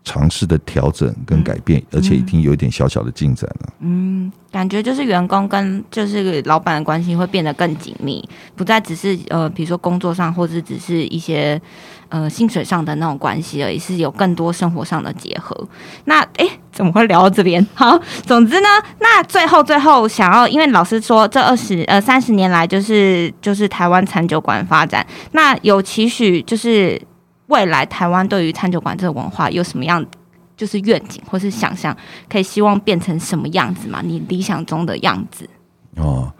[0.03, 3.73] 尝试的调整跟改变，而且已经有一点小小的进展了。
[3.81, 11.61] 嗯，感觉就是员工跟就是老板的关系会变得更紧密，不再只是呃，比如说工作上，或者只是一些
[12.11, 15.67] 呃薪水上的那种关系而已，是有更多生活上的结合。
[16.05, 17.65] 那哎，怎么会聊到这边？
[17.73, 18.67] 好，总之呢，
[18.99, 27.01] 那最后最后想要，因为老师说这二十呃三十年来，就是就是台湾餐酒馆发展，那有期许就是。
[27.47, 30.01] 未来台湾对于餐酒馆这个文化有什么样
[30.55, 31.93] 就是愿景或是想象，
[32.29, 33.99] 可以希望变成什么样子嘛？
[34.01, 35.49] 你理想中的样子？
[35.97, 36.31] 哦，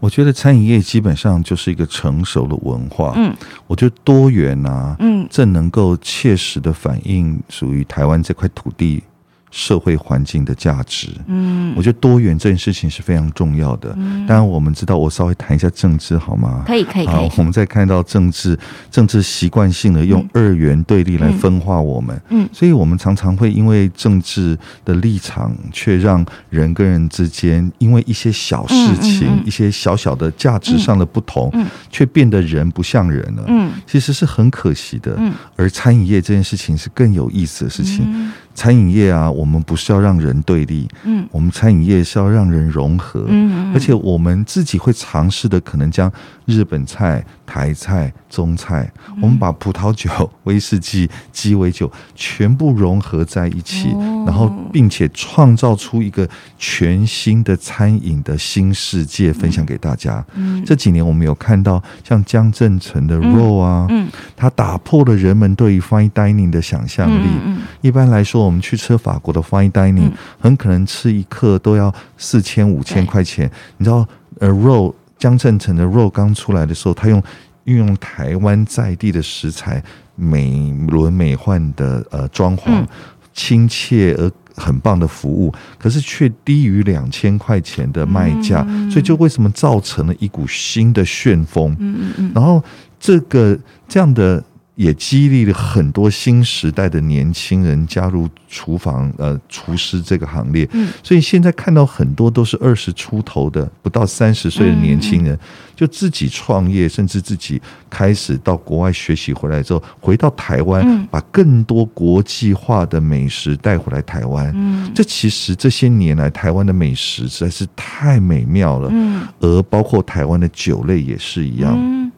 [0.00, 3.12] 我觉得餐饮业基本上就是一个成熟的文化。
[3.16, 3.34] 嗯，
[3.66, 9.02] 我觉得多元啊，嗯，这能够切实的反映属于台湾这块土地
[9.50, 11.08] 社会环境的价值。
[11.26, 13.94] 嗯，我觉得多元这件事情是非常重要的。
[13.96, 16.64] 嗯，当然我们知道，我稍微谈一下政治好吗？
[16.66, 17.28] 可以，可以，好。
[17.36, 18.58] 我们再看到政治，
[18.90, 22.20] 政治习惯性的用二元对立来分化我们。
[22.30, 31.52] 嗯，所以我们常常会因为政治的立场，却让人跟人之间因为一些小事情、一些小小的价值上的不同，
[31.90, 33.44] 却变得人不像人了。
[33.46, 35.14] 嗯，其实是很可惜的。
[35.18, 38.32] 嗯，而餐饮业这件事情是更有意思的事情。
[38.58, 46.12] 餐饮业啊，我们不是要让人对立，嗯，我们餐饮业是要让人融合，嗯嗯，而且我们自己会尝试的，可能将
[46.44, 48.90] 日本菜、台菜、中菜，
[49.22, 53.90] 我们把葡萄酒、威士忌、鸡尾酒全部融合在一起，
[54.26, 56.28] 然后并且创造出一个
[56.58, 60.24] 全新的餐饮的新世界，分享给大家。
[60.34, 67.28] 嗯，这几年我们有看到像江镇成的肉啊，嗯，它打破了人们对于 fine dining 的想象力。
[67.46, 68.47] 嗯，一般来说。
[68.48, 73.48] 我们去吃法国的 fine dining，很可能吃一克都要四千五千块钱。
[73.76, 74.08] 你知道，
[74.40, 77.22] 呃，肉江镇成的肉刚出来的时候，他用
[77.64, 79.82] 运用台湾在地的食材，
[80.16, 82.86] 美轮美奂的呃装潢，
[83.34, 91.76] 亲切而很棒的服务，可是却低于两千块钱的卖价，所以就为什么造成了一股新的旋风？
[91.78, 92.32] 嗯嗯嗯。
[92.34, 92.64] 然后
[92.98, 94.42] 这个这样的。
[94.78, 100.68] 也激励了很多新时代的年轻人加入厨房，呃，厨师这个行列。
[100.70, 105.36] 嗯，所以现在看到很多都是二十出头的，不到三十岁的年轻人，
[105.74, 107.60] 就自己创业，甚至自己
[107.90, 114.52] 开始到国外学习回来之后，回到台湾，把更多国际化的美食带回来台湾。
[114.54, 118.88] 嗯，这其实这些年来台湾的美食实在是太美妙了。
[118.92, 121.74] 嗯，而包括台湾的酒类也是一样。
[121.76, 122.12] 嗯，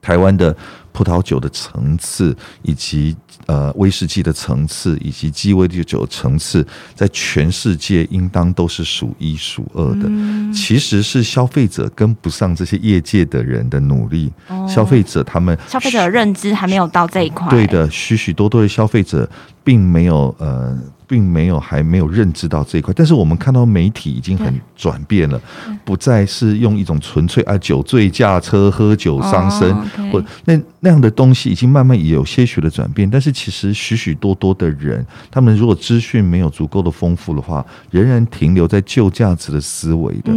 [0.00, 0.56] 台湾的。
[0.96, 10.08] 葡萄酒的层次，以及呃威士忌的层次，以及鸡尾酒的层次，在全世界应当都是数一数二的。
[10.54, 14.32] 其实是消费者跟不上这些业界的人的努力，
[14.66, 17.46] 消费者他们消费者的认知还没有到这一块。
[17.50, 19.28] 对的，许许多多的消费者
[19.62, 20.74] 并没有呃。
[21.06, 25.40] 并没有还没有认知到这一块，但是我们看到媒体已经很转变了，
[25.84, 29.74] 不再是用一种纯粹啊酒醉驾车、喝酒伤身
[30.10, 33.08] 或那那样的东西，已经慢慢有些许的转变。
[33.08, 40.32] 但是其实许许多多的人，他们如果资讯没有足够的丰富的话，仍然停留在旧价值的思维的。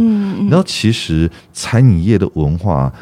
[0.48, 2.92] 然后其实餐饮业的文化。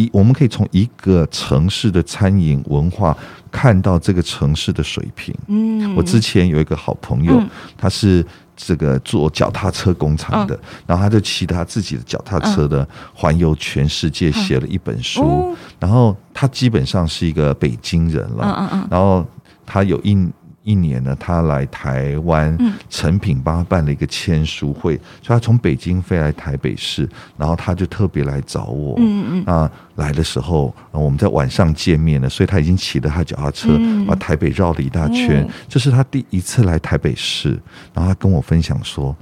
[0.00, 3.16] 一，我们可以从一个城市的餐饮文化
[3.50, 5.34] 看到这个城市的水平。
[5.48, 7.42] 嗯，我之前有一个好朋友，
[7.76, 8.24] 他是
[8.56, 15.54] 这个做脚踏车工厂的，然后他就骑他自己的脚踏车的环游全世界，写了一本书。
[15.78, 18.44] 然后他基本上是一个北京人了。
[18.44, 18.88] 嗯嗯嗯。
[18.90, 19.26] 然后
[19.66, 20.28] 他有一。
[20.62, 22.56] 一年呢，他来台湾，
[22.90, 27.08] 成品帮他办了一个签书会，所以他从北京飞来台北市，
[27.38, 28.94] 然后他就特别来找我。
[28.98, 33.68] 嗯嗯啊，来的时候我们在晚上见面了，所以他已经骑着他脚踏车
[34.06, 35.48] 把台北绕了一大圈。
[35.66, 37.58] 这是他第一次来台北市，
[37.94, 39.16] 然后他跟我分享说：“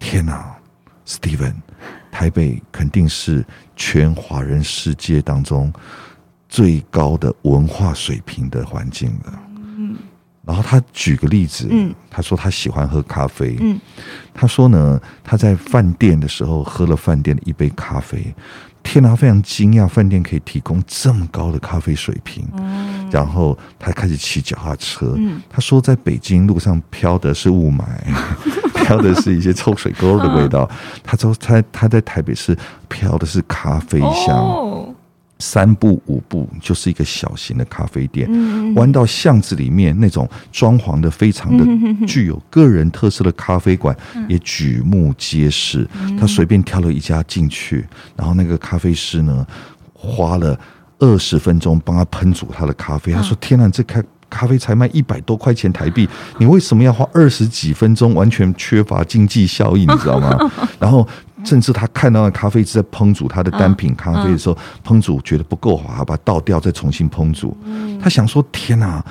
[0.00, 0.56] 天哪
[1.06, 1.54] ，Steven，
[2.10, 3.44] 台北肯定是
[3.76, 5.70] 全华人世界当中
[6.48, 9.38] 最高的文化水平的环境了。”
[10.48, 11.68] 然后他举个例子，
[12.10, 13.54] 他说他喜欢喝咖啡。
[14.32, 18.34] 他说呢，他在饭店的时候喝了饭店的一杯咖啡，
[18.82, 22.48] 天哪，非常惊讶，饭店可以提供这么高的咖啡水平。
[23.10, 25.14] 然后他开始骑脚踏车。
[25.50, 27.84] 他说，在北京路上飘的是雾霾，
[28.74, 30.66] 飘的是一些臭水沟的味道。
[31.04, 32.56] 他说他他在台北市
[32.88, 34.87] 飘的是咖啡香。
[35.40, 38.28] 三步五步就是一个小型的咖啡店，
[38.74, 41.64] 弯到巷子里面那种装潢的非常的
[42.06, 43.96] 具有个人特色的咖啡馆
[44.28, 45.88] 也举目皆是。
[46.18, 47.86] 他随便挑了一家进去，
[48.16, 49.46] 然后那个咖啡师呢
[49.94, 50.58] 花了
[50.98, 53.12] 二十分钟帮他烹煮他的咖啡。
[53.12, 56.08] 他说：“天哪，这咖咖啡才卖一百多块钱台币，
[56.38, 58.12] 你为什么要花二十几分钟？
[58.12, 60.36] 完全缺乏经济效益，你知道吗？”
[60.80, 61.06] 然后。
[61.44, 67.56] 甚至他看到那咖啡是在烹煮他的单品咖啡的时候，烹煮觉得不够好，把它倒掉，再重新烹煮。
[68.02, 69.04] 他想说：“天哪！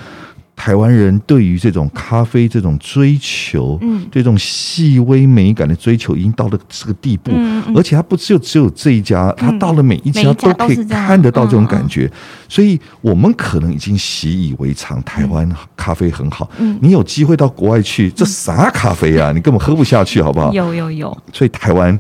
[0.60, 7.32] 台湾人对于这种咖啡这种追求，嗯，这种细微美感的追求，已经到了这个地步。
[7.76, 12.12] 而且他不只有只有这一家，他到了每一家都可以看得到这种感觉。
[12.50, 16.50] 所以我们可能已经习以为常，台湾咖啡很好。
[16.82, 19.32] 你有机会到国外去，这啥咖啡啊？
[19.32, 20.52] 你根本喝不下去，好不好？
[20.52, 21.16] 有有有。
[21.32, 21.98] 所以台湾。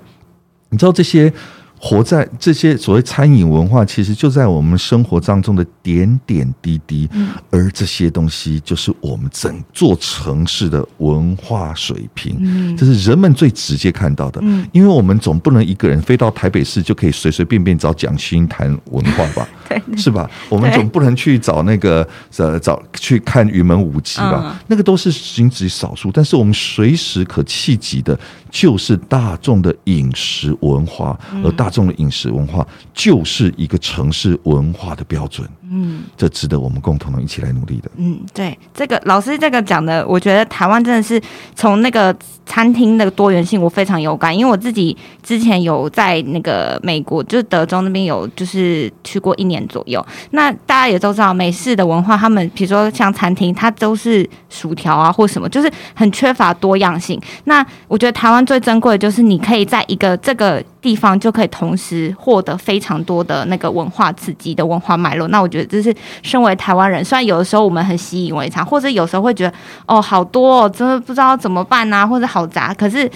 [0.70, 1.32] 你知道这些
[1.80, 7.07] 活在这些所谓餐饮文化，其实就在我们生活当中的点点滴滴，
[7.51, 14.41] 而这些东西就是我们整座城市的文化水平，这是人们最直接看到的。
[14.72, 19.47] 因为我们总不能一个人飞到台北市就可以随随便便找蒋勋谈文化吧？
[19.68, 20.30] 对，是吧？
[20.49, 22.07] 我们总不能去找那个
[22.38, 24.57] 呃找去看云门舞集吧？
[24.68, 28.18] 那个都是仅止少数，但是我们随时可企及的，
[28.49, 35.47] 就是大众的饮食文化，而大众的饮食文化就是一个城市文化的标准。
[35.70, 37.91] 嗯，这值得我们共同的一起来努力的。
[37.97, 41.22] 嗯，对，这个老师这个讲的，我觉得台湾真的是
[41.55, 42.15] 从那个
[42.45, 50.05] 餐厅的多元性，我非常有感，因为我自己之前有在那个美国，就是德州那边有就是去过一年左右。
[50.32, 57.22] 那大家也都知道，美式的文化，他们比如说像餐厅，它都是薯条啊或什么，就是很缺乏多样性。
[57.45, 60.64] 那我觉得台湾最珍贵的就是你可以在一个这个。
[60.80, 69.53] 地方就可以同时获得非常多的那个文化刺激的文化脉络，那我觉得这是身为台湾人，虽然有的时候我们很习以为常，或者有时候会觉得
[69.86, 73.10] 哦好多，哦，真的不知道怎么办啊，或者好杂，可是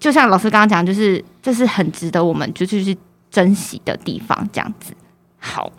[0.00, 2.96] 就像老师刚刚讲，就是这是很值得我们就是去
[3.30, 4.92] 珍惜的地方，这样子
[5.44, 5.70] 好。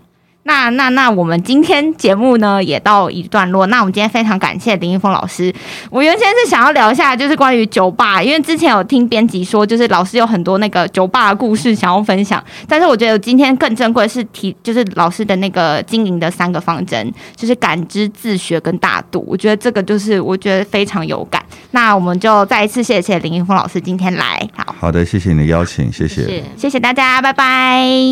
[0.47, 3.65] 那那那，我们今天节目呢也到一段落。
[3.65, 5.51] 那我们今天非常感谢林一峰老师。
[5.89, 12.43] 我原先是想要聊一下，就是关于酒吧，因为之前有听编辑说，就是老师有很多那个酒吧的故事想要分享。
[12.67, 19.25] 但是我觉得今天更珍贵是提，就是老师的那个经营的三个方针，就是感知、自学跟大度。
[19.27, 21.43] 我觉得这个就是我觉得非常有感。
[21.71, 24.47] 那我们就再一次谢谢林一峰老师今天来。
[24.55, 28.05] 好好的，谢谢你的邀请，谢谢，谢谢大家，拜拜。